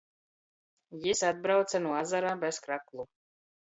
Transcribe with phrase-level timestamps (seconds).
[1.05, 3.03] Jis atbrauce nu azara bez kraklu.